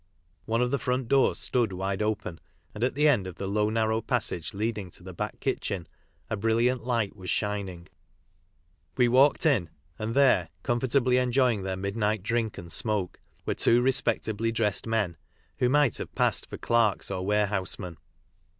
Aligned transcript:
One 0.45 0.63
of 0.63 0.71
the 0.71 0.79
front 0.79 1.09
doors 1.09 1.37
stood 1.37 1.71
wide 1.71 2.01
open, 2.01 2.39
and 2.73 2.83
at 2.83 2.95
the 2.95 3.07
end 3.07 3.27
of 3.27 3.35
the 3.35 3.45
low 3.45 3.69
narrow 3.69 4.01
passage 4.01 4.51
leading 4.51 4.89
to 4.89 5.03
the 5.03 5.13
back 5.13 5.39
kitchen 5.39 5.85
a 6.27 6.35
brilliant 6.35 6.83
light 6.83 7.15
was 7.15 7.29
shining. 7.29 7.87
We 8.97 9.07
walked 9.07 9.41
jn, 9.41 9.67
and 9.99 10.15
there, 10.15 10.49
comfortably 10.63 11.17
enjoying 11.17 11.61
their 11.61 11.77
midnight 11.77 12.23
drink 12.23 12.57
and 12.57 12.71
smoke, 12.71 13.19
were 13.45 13.53
two 13.53 13.83
respectably 13.83 14.51
dressed 14.51 14.87
men, 14.87 15.17
who 15.59 15.69
might 15.69 15.99
have 15.99 16.15
passed 16.15 16.49
for 16.49 16.57
clerks 16.57 17.11
or 17.11 17.23
warehousemen. 17.23 17.97